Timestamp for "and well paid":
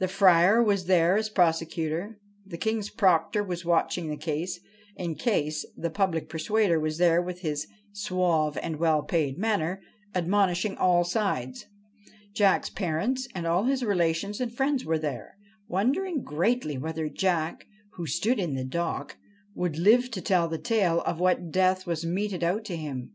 8.64-9.38